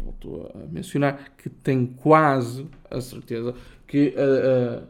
[0.03, 3.55] volto a mencionar, que tenho quase a certeza
[3.88, 4.87] que uh, uh,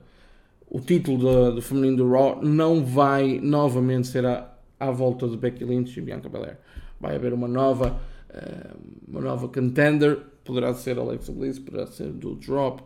[0.68, 5.64] o título do, feminino do Raw não vai novamente ser a à volta de Becky
[5.64, 6.58] Lynch e Bianca Belair.
[7.00, 12.34] Vai haver uma nova, uh, uma nova contender, poderá ser Alexa Bliss, poderá ser do
[12.36, 12.82] Drop,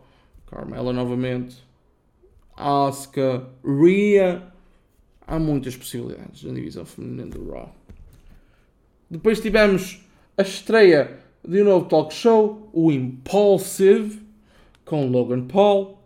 [0.46, 1.57] Carmela novamente,
[2.57, 4.51] Asuka, Rhea.
[5.27, 7.75] Há muitas possibilidades na divisão feminina do Raw.
[9.11, 10.05] Depois tivemos
[10.37, 14.22] a estreia de um novo talk show, o Impulsive,
[14.85, 16.02] com Logan Paul.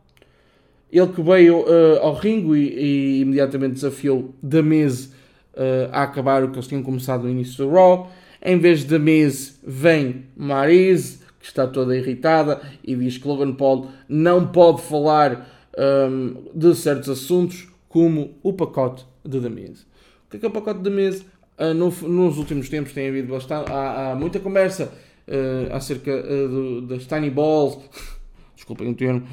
[0.90, 6.44] Ele que veio uh, ao ringue e, e, imediatamente desafiou The Miz uh, a acabar
[6.44, 8.10] o que eles tinham começado no início do Raw.
[8.40, 13.88] Em vez de Miz, vem Maryse, que está toda irritada e diz que Logan Paul
[14.08, 19.82] não pode falar um, de certos assuntos, como o pacote de The Miz.
[20.26, 21.20] O que é, que é o pacote de The Miz?
[21.58, 24.92] Uh, no, nos últimos tempos tem havido bastante, há, há muita conversa
[25.26, 27.78] uh, acerca uh, do, das Tiny Balls,
[28.54, 29.26] desculpem o termo,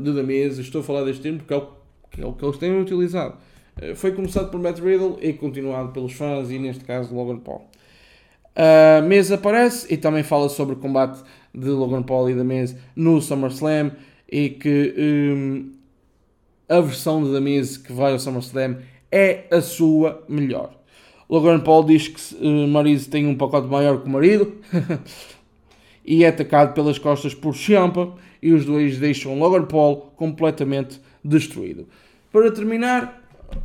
[0.00, 0.58] de The Miz.
[0.58, 1.68] Estou a falar deste termo porque é o,
[2.10, 3.36] que é o que eles têm utilizado.
[3.80, 7.62] Eh, foi começado por Matt Riddle e continuado pelos fãs e neste caso Logan Paul.
[8.54, 11.22] A Miz aparece e também fala sobre o combate
[11.54, 13.92] de Logan Paul e da Miz no SummerSlam
[14.30, 15.72] e que um,
[16.68, 18.78] a versão de The Miz que vai ao SummerSlam
[19.10, 20.78] é a sua melhor.
[21.28, 24.52] Logan Paul diz que uh, Maryse tem um pacote maior que o marido
[26.04, 31.86] e é atacado pelas costas por Ciampa e os dois deixam Logan Paul completamente destruído.
[32.32, 33.22] Para terminar,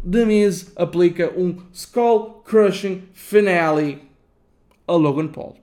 [0.09, 3.99] The Miz aplica um Skull Crushing Finale
[4.87, 5.55] a Logan Paul.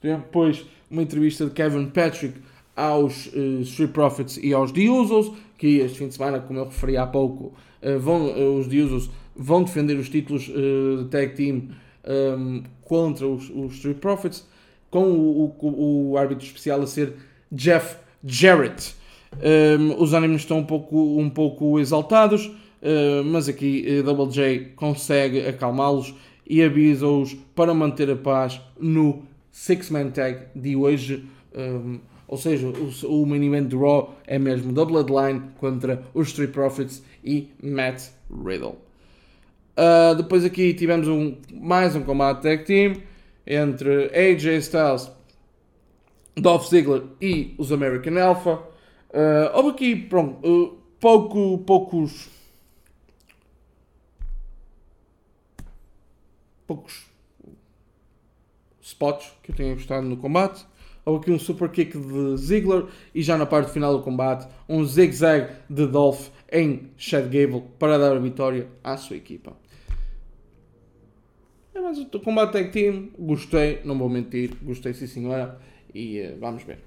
[0.00, 2.38] Depois, uma entrevista de Kevin Patrick
[2.74, 6.64] aos uh, Street Profits e aos The Usos, que este fim de semana, como eu
[6.64, 11.34] referi há pouco, uh, vão, uh, os The Usos vão defender os títulos de tag
[11.34, 11.68] team
[12.04, 12.62] um,
[12.92, 14.46] contra os, os, Street Profits,
[14.90, 17.14] com o, o, o, árbitro especial a ser
[17.50, 18.94] Jeff Jarrett.
[19.80, 22.50] Um, os ânimos estão um pouco, um pouco exaltados,
[23.24, 26.14] mas aqui Double J consegue acalmá-los
[26.46, 31.24] e avisa-os para manter a paz no Six-Man Tag de hoje.
[31.56, 36.28] Um, ou seja, o, o main event de Raw é mesmo da Bloodline contra os
[36.28, 38.91] Street Profits e Matt Riddle.
[39.76, 43.02] Uh, depois aqui tivemos um, mais um combate tag team
[43.46, 45.10] entre AJ Styles,
[46.36, 48.62] Dolph Ziggler e os American Alpha.
[49.10, 52.30] Uh, houve aqui, pronto, uh, pouco, poucos.
[56.66, 57.04] poucos
[58.80, 60.64] spots que eu tenho gostado no combate.
[61.04, 64.84] Houve aqui um super kick de Ziggler e já na parte final do combate um
[64.84, 69.61] zig-zag de Dolph em Chad Gable para dar a vitória à sua equipa.
[71.74, 75.58] É mais o combate tag team, gostei, não vou mentir, gostei sim senhora
[75.94, 76.78] e uh, vamos ver.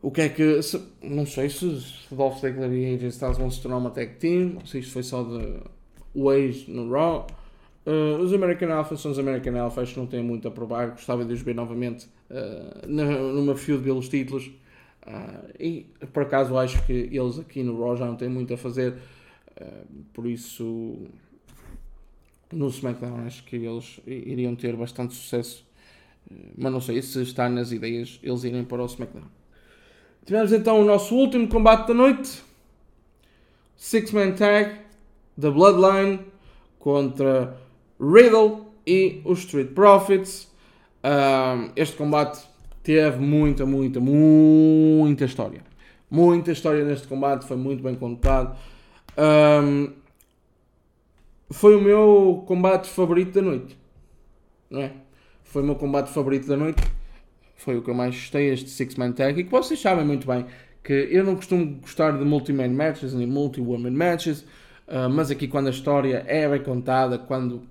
[0.00, 0.62] O que é que.
[0.62, 1.66] Se, não sei se
[2.10, 5.02] Dolph Ziggler e AJ Styles vão se tornar uma tag team, ou se isto foi
[5.02, 5.60] só de
[6.14, 7.26] Waze no Raw.
[7.84, 10.90] Uh, os American Alpha são os American Alpha, acho que não têm muito a provar.
[10.90, 14.46] Gostava de os ver novamente uh, numa feud pelos títulos.
[15.06, 18.56] Uh, e por acaso acho que eles aqui no Raw já não têm muito a
[18.56, 18.94] fazer.
[20.12, 21.08] por isso,
[22.52, 25.66] no SmackDown acho que eles iriam ter bastante sucesso.
[26.56, 29.28] mas não sei se está nas ideias eles irem para o SmackDown.
[30.24, 32.42] Tivemos então o nosso último combate da noite.
[33.76, 34.76] Six Man Tag
[35.36, 36.20] da Bloodline
[36.78, 37.56] contra
[38.00, 40.48] Riddle e os Street Profits.
[41.04, 42.40] Um, este combate
[42.82, 45.62] teve muita, muita, muita história.
[46.10, 48.56] Muita história neste combate, foi muito bem contado.
[49.16, 49.92] Um,
[51.50, 53.78] foi o meu combate favorito da noite.
[54.70, 54.92] Não é?
[55.42, 56.82] Foi o meu combate favorito da noite.
[57.56, 59.40] Foi o que eu mais gostei, este Six Man Tag.
[59.40, 60.46] E que vocês sabem muito bem
[60.82, 64.40] que eu não costumo gostar de multi-man matches nem multi-woman matches.
[64.86, 67.62] Uh, mas aqui, quando a história é bem contada, quando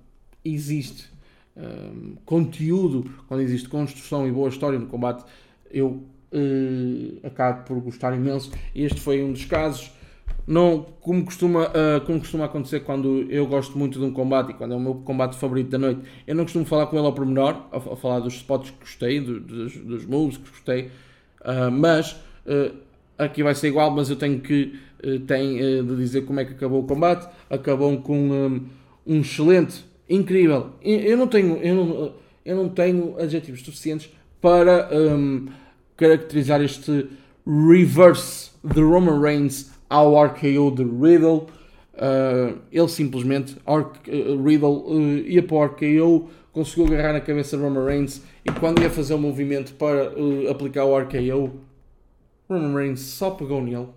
[0.44, 1.10] existe
[1.56, 5.24] um, conteúdo, quando existe construção e boa história no combate,
[5.70, 8.52] eu uh, acabo por gostar imenso.
[8.74, 9.90] Este foi um dos casos.
[10.48, 14.54] Não, como, costuma, uh, como costuma acontecer quando eu gosto muito de um combate e
[14.54, 17.12] quando é o meu combate favorito da noite, eu não costumo falar com ele ao
[17.12, 20.86] pormenor, a, a falar dos spots que gostei, do, dos, dos moves que gostei,
[21.42, 22.12] uh, mas
[22.46, 22.74] uh,
[23.18, 24.78] aqui vai ser igual, mas eu tenho que
[25.26, 27.28] tem, de dizer como é que acabou o combate.
[27.48, 28.66] Acabou com um,
[29.06, 30.70] um excelente incrível.
[30.82, 35.46] Eu não tenho, eu não, eu não tenho adjetivos suficientes para um,
[35.96, 37.06] caracterizar este
[37.46, 41.46] reverse de Roman Reigns ao RKO de Riddle.
[41.94, 47.62] Uh, ele simplesmente, uh, Riddle uh, ia para o RKO, conseguiu agarrar na cabeça de
[47.62, 51.60] Roman Reigns e quando ia fazer o movimento para uh, aplicar o RKO,
[52.48, 53.88] Roman Reigns só pegou nele,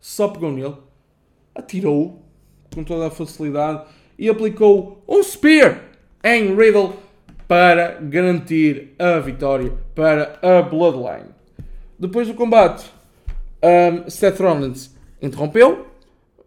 [0.00, 0.74] só pegou nele,
[1.54, 2.22] atirou
[2.74, 3.86] com toda a facilidade
[4.18, 5.82] e aplicou um Spear
[6.24, 6.94] em Riddle
[7.46, 11.30] para garantir a vitória para a Bloodline.
[11.98, 12.90] Depois do combate,
[13.62, 15.86] um, Seth Rollins interrompeu,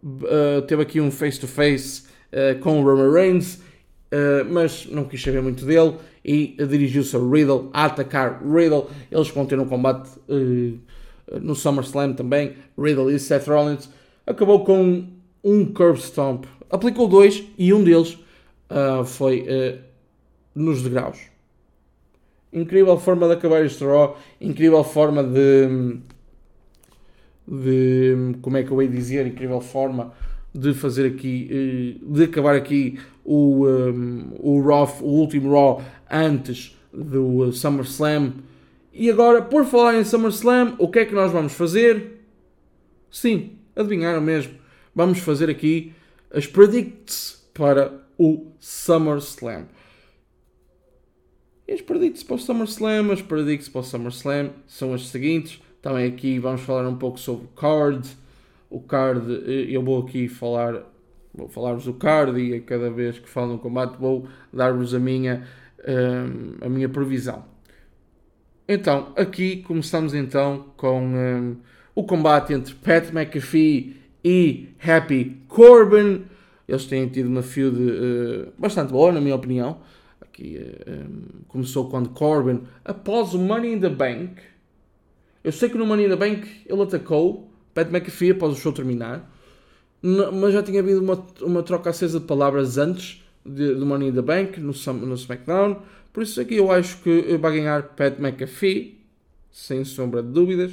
[0.02, 5.22] uh, teve aqui um face-to-face -face, uh, com o Roman Reigns, uh, mas não quis
[5.22, 8.88] saber muito dele e dirigiu-se a Riddle a atacar Riddle.
[9.10, 10.78] Eles ter um combate uh,
[11.40, 13.88] no SummerSlam também, Riddle e Seth Rollins.
[14.26, 15.08] Acabou com
[15.42, 18.18] um curb stomp aplicou dois e um deles
[19.04, 19.46] foi
[20.54, 21.18] nos degraus.
[22.52, 25.98] Incrível forma de acabar este Raw, incrível forma de,
[27.52, 28.36] de.
[28.40, 29.26] Como é que eu ia dizer?
[29.26, 30.12] Incrível forma
[30.54, 32.00] de fazer aqui.
[32.02, 38.32] Uh, de acabar aqui o, um, o, Raw, o último Raw antes do SummerSlam.
[38.92, 42.20] E agora, por falar em SummerSlam, o que é que nós vamos fazer?
[43.10, 44.54] Sim, adivinharam mesmo.
[44.94, 45.92] Vamos fazer aqui
[46.30, 49.66] as predicts para o SummerSlam.
[51.70, 55.60] As predicts para o SummerSlam, as predicts para o SummerSlam são as seguintes.
[55.82, 58.08] Também aqui vamos falar um pouco sobre o card.
[58.70, 60.84] O card, eh, eu vou aqui falar,
[61.34, 65.00] vou falar-vos do card e a cada vez que falo no combate vou dar-vos a
[65.00, 65.42] minha,
[65.86, 67.44] um, eh, a minha previsão.
[68.68, 71.56] Então, aqui começamos então com um,
[71.96, 76.24] o combate entre Pat McAfee e Happy Corbin.
[76.68, 79.80] Eles têm tido uma feud uh, bastante boa, na minha opinião.
[80.20, 84.36] Aqui uh, um, começou quando Corbin, após o Money in the Bank,
[85.44, 88.72] eu sei que no Money in the Bank ele atacou Pat McAfee após o show
[88.72, 89.30] terminar,
[90.02, 94.22] mas já tinha havido uma, uma troca acesa de palavras antes do Money in the
[94.22, 94.72] Bank no,
[95.06, 95.82] no SmackDown.
[96.12, 99.00] Por isso aqui eu acho que vai ganhar Pat McAfee,
[99.50, 100.72] sem sombra de dúvidas.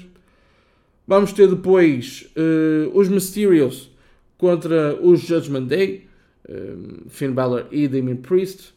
[1.08, 3.92] Vamos ter depois uh, os Mysterios
[4.38, 6.08] contra os Judgment Day,
[6.48, 8.74] uh, Finn Balor e Damien Priest.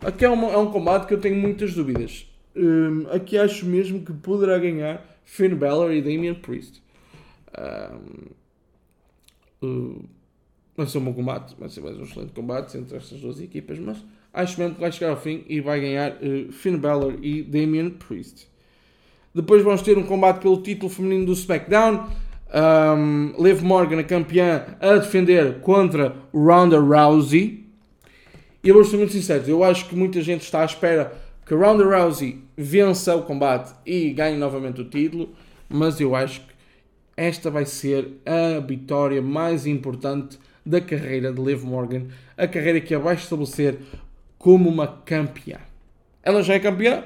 [0.00, 2.26] Aqui é, uma, é, um combate que eu tenho muitas dúvidas.
[2.54, 6.82] Eh, aqui acho mesmo que poderá ganhar Finn Balor e Damien Priest.
[9.60, 10.04] Um,
[10.76, 13.78] vai ser um bom combate, vai ser mais um excelente combate entre estas duas equipas,
[13.78, 13.98] mas
[14.32, 17.90] acho mesmo que vai chegar ao fim e vai ganhar uh, Finn Balor e Damien
[17.90, 18.48] Priest.
[19.34, 22.08] Depois vamos ter um combate pelo título feminino do SmackDown.
[22.54, 27.66] Um, Liv Morgan, a campeã, a defender contra Ronda Rousey.
[28.62, 31.12] E eu vou ser muito sincero, eu acho que muita gente está à espera
[31.46, 35.30] que Ronda Rousey vença o combate e ganhe novamente o título,
[35.68, 36.52] mas eu acho que
[37.16, 42.06] esta vai ser a vitória mais importante da carreira de Liv Morgan,
[42.36, 43.78] a carreira que a vai estabelecer
[44.38, 45.58] como uma campeã.
[46.22, 47.04] Ela já é campeã,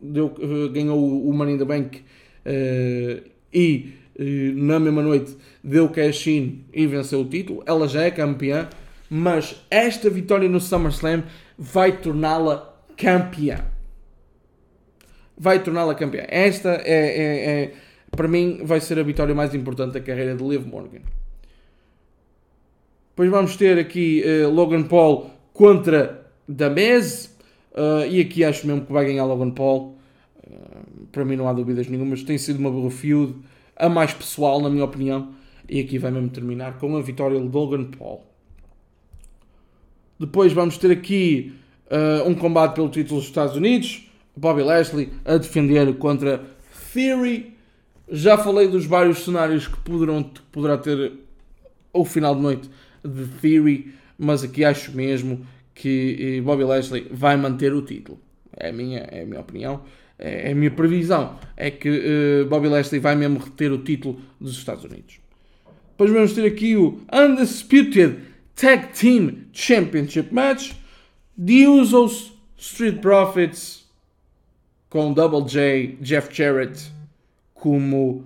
[0.00, 4.22] deu, eh, ganhou o Money in the Bank uh, e uh,
[4.54, 7.62] na mesma noite deu cash-in e venceu o título.
[7.66, 8.68] Ela já é campeã,
[9.08, 11.24] mas esta vitória no SummerSlam
[11.58, 13.77] vai torná-la campeã.
[15.38, 16.24] Vai torná-la campeã.
[16.28, 17.72] Esta é, é, é,
[18.10, 21.00] para mim, vai ser a vitória mais importante da carreira de Liv Morgan.
[23.10, 27.36] Depois vamos ter aqui uh, Logan Paul contra Damez.
[27.72, 29.98] Uh, e aqui acho mesmo que vai ganhar Logan Paul.
[30.36, 32.22] Uh, para mim não há dúvidas nenhumas.
[32.22, 33.34] Tem sido uma boa feud.
[33.76, 35.32] A mais pessoal, na minha opinião.
[35.68, 38.24] E aqui vai mesmo terminar com a vitória de Logan Paul.
[40.18, 41.54] Depois vamos ter aqui
[41.90, 44.07] uh, um combate pelo título dos Estados Unidos.
[44.38, 46.42] Bobby Lashley a defender contra
[46.92, 47.54] Theory.
[48.10, 51.12] Já falei dos vários cenários que poderão, que poderá ter
[51.92, 52.70] ao final de noite
[53.04, 53.92] de Theory.
[54.16, 58.18] Mas aqui acho mesmo que eh, Bobby Lashley vai manter o título.
[58.56, 59.82] É a minha, é a minha opinião,
[60.18, 61.38] é a minha previsão.
[61.56, 65.20] É que uh, Bobby Lashley vai mesmo reter o título dos Estados Unidos.
[65.90, 68.18] Depois vamos ter aqui o Undisputed
[68.56, 70.72] Tag Team Championship Match.
[71.36, 73.77] The Usos Street Profits
[74.88, 76.92] com Double J, Jeff Jarrett
[77.54, 78.24] como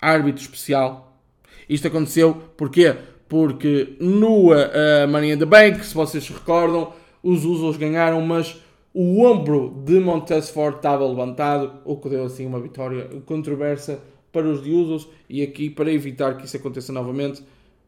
[0.00, 1.16] árbitro especial.
[1.68, 2.96] Isto aconteceu porque
[3.28, 6.92] porque no uh, Money in Bank, se vocês se recordam,
[7.22, 8.56] os Usos ganharam, mas
[8.94, 14.00] o ombro de Montez Ford estava levantado, o que deu assim uma vitória controversa
[14.32, 17.42] para os de Usos, e aqui, para evitar que isso aconteça novamente,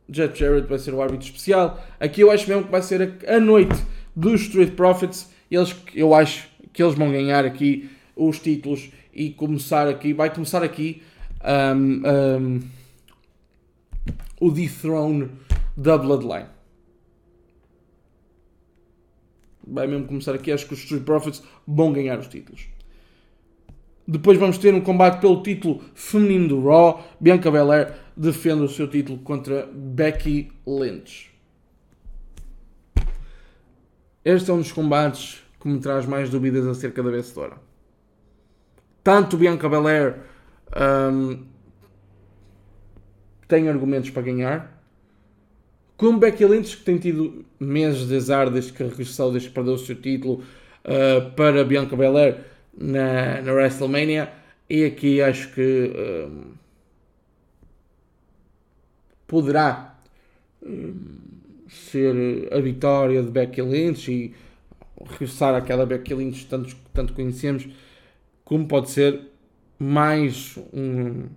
[0.08, 1.82] Jet Jarrett vai ser o árbitro especial.
[1.98, 3.82] Aqui eu acho mesmo que vai ser a, a noite
[4.14, 7.88] dos Street Profits, eles, eu acho que eles vão ganhar aqui
[8.28, 11.02] os títulos e começar aqui, vai começar aqui
[11.42, 12.60] um, um,
[14.40, 15.30] o dethrone
[15.76, 16.46] da Bloodline.
[19.66, 22.68] Vai mesmo começar aqui, acho que os Street Profits vão ganhar os títulos.
[24.06, 27.04] Depois vamos ter um combate pelo título feminino do Raw.
[27.20, 31.30] Bianca Belair defende o seu título contra Becky Lynch.
[34.24, 37.69] Este é um dos combates que me traz mais dúvidas acerca da vencedora.
[39.02, 40.16] Tanto Bianca Belair
[40.76, 41.44] um,
[43.48, 44.80] tem argumentos para ganhar.
[45.96, 49.74] Como Becky Lynch, que tem tido meses de azar desde que regressou, desde que perdeu
[49.74, 50.42] o seu título
[50.84, 52.38] uh, para Bianca Belair
[52.76, 54.32] na, na WrestleMania.
[54.68, 55.92] E aqui acho que
[56.30, 56.52] um,
[59.26, 59.98] poderá
[60.62, 61.18] um,
[61.68, 64.34] ser a vitória de Becky Lynch e
[65.04, 67.68] regressar àquela Becky Lynch que tanto, tanto conhecemos,
[68.50, 69.28] como pode ser
[69.78, 71.28] mais um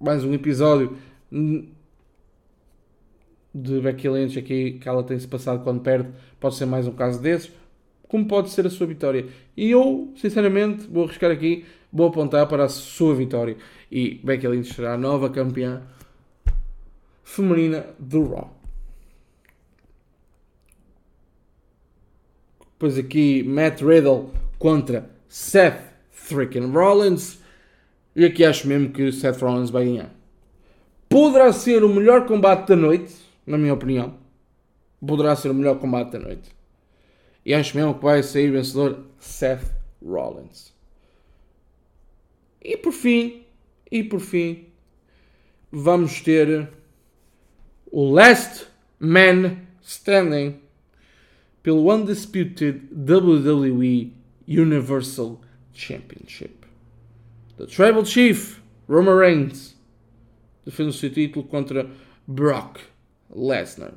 [0.00, 0.96] mais um episódio
[3.52, 6.08] de Becky Lynch aqui que ela tem-se passado quando perde,
[6.38, 7.50] pode ser mais um caso desses,
[8.06, 9.26] como pode ser a sua vitória.
[9.56, 13.56] E eu, sinceramente, vou arriscar aqui, vou apontar para a sua vitória.
[13.90, 15.82] E Becky Lynch será a nova campeã
[17.24, 18.56] feminina do Raw.
[22.70, 24.30] Depois aqui Matt Riddle
[24.60, 25.80] contra Seth
[26.10, 27.38] freaking Rollins.
[28.14, 30.14] E aqui acho mesmo que Seth Rollins vai ganhar.
[31.08, 33.14] Poderá ser o melhor combate da noite,
[33.46, 34.18] na minha opinião.
[35.00, 36.54] Poderá ser o melhor combate da noite.
[37.46, 39.72] E acho mesmo que vai sair vencedor Seth
[40.04, 40.70] Rollins.
[42.60, 43.46] E por fim,
[43.90, 44.66] e por fim,
[45.70, 46.68] vamos ter
[47.90, 48.66] o Last
[49.00, 50.60] Man Standing
[51.62, 55.40] pelo Undisputed WWE Universal
[55.72, 56.66] Championship.
[57.56, 59.76] The Tribal Chief, Roman Reigns,
[60.64, 61.90] defende o seu título contra
[62.26, 62.80] Brock
[63.30, 63.94] Lesnar.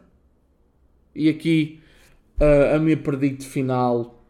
[1.14, 1.82] E aqui
[2.40, 4.24] uh, a minha predito final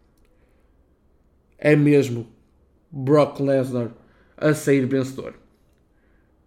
[1.58, 2.28] é mesmo
[2.92, 3.92] Brock Lesnar
[4.38, 5.34] a sair vencedor.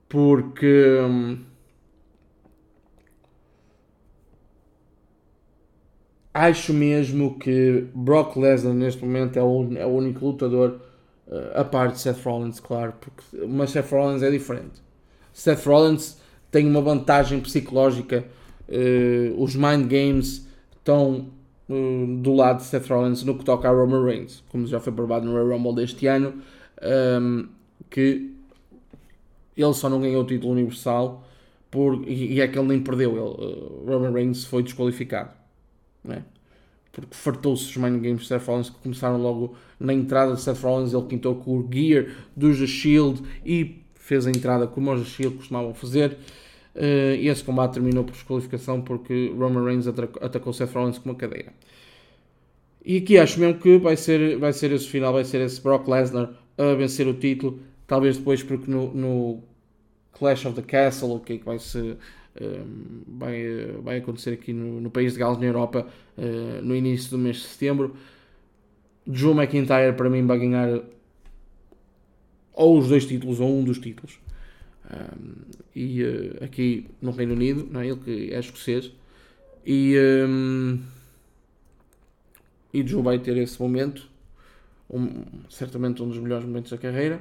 [0.08, 1.44] Porque hum,
[6.38, 10.76] acho mesmo que Brock Lesnar neste momento é o, é o único lutador,
[11.26, 14.80] uh, a parte de Seth Rollins, claro, porque, mas Seth Rollins é diferente.
[15.32, 16.16] Seth Rollins
[16.50, 18.24] tem uma vantagem psicológica,
[18.68, 21.28] uh, os mind games estão
[21.68, 24.92] uh, do lado de Seth Rollins no que toca a Roman Reigns, como já foi
[24.92, 26.34] provado no Royal Rumble deste ano,
[27.20, 27.48] um,
[27.90, 28.32] que
[29.56, 31.26] ele só não ganhou o título universal
[31.68, 35.37] por, e, e é que ele nem perdeu, ele, Roman Reigns foi desqualificado
[36.08, 36.24] né?
[37.00, 40.60] porque fartou-se os Mind Games de Seth Rollins que começaram logo na entrada de Seth
[40.60, 40.92] Rollins.
[40.92, 42.06] Ele quintou com o Gear
[42.36, 46.18] dos The Shield e fez a entrada como os The Shield costumavam fazer.
[46.74, 51.14] Uh, e esse combate terminou por desqualificação porque Roman Reigns atacou Seth Rollins com uma
[51.14, 51.52] cadeira.
[52.84, 55.86] E aqui acho mesmo que vai ser, vai ser esse final, vai ser esse Brock
[55.88, 57.60] Lesnar a vencer o título.
[57.86, 59.42] Talvez depois, porque no, no
[60.12, 61.96] Clash of the Castle, o que é que vai ser
[63.06, 63.42] vai,
[63.82, 65.86] vai acontecer aqui no, no país de Gales, na Europa,
[66.16, 67.96] uh, no início do mês de setembro.
[69.06, 70.82] Joe McIntyre, para mim, vai ganhar
[72.52, 74.18] ou os dois títulos ou um dos títulos.
[74.90, 77.86] Um, e uh, aqui no Reino Unido, não é?
[77.86, 78.90] ele que é escocês.
[79.64, 80.80] E, um,
[82.72, 84.08] e Joe vai ter esse momento,
[84.90, 87.20] um, certamente um dos melhores momentos da carreira.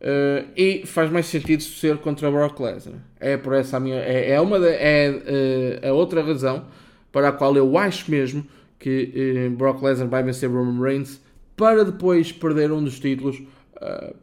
[0.00, 3.00] Uh, e faz mais sentido ser contra Brock Lesnar.
[3.18, 3.96] É por essa a minha.
[3.96, 6.64] É, é uma é uh, a outra razão
[7.12, 8.46] para a qual eu acho mesmo
[8.78, 11.20] que uh, Brock Lesnar vai vencer Roman Reigns
[11.54, 13.42] para depois perder um dos títulos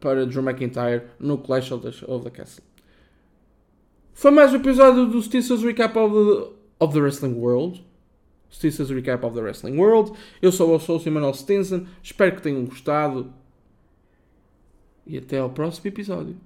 [0.00, 2.62] para Drew McIntyre no Clash of the, of the Castle.
[4.14, 6.50] Foi mais um episódio do Stitches Recap of the,
[6.80, 7.84] of the Wrestling World.
[8.50, 10.12] Stitches Recap of the Wrestling World.
[10.40, 11.86] Eu sou o Sou Manuel Stinson.
[12.02, 13.32] Espero que tenham gostado
[15.08, 16.36] e até ao próximo episódio.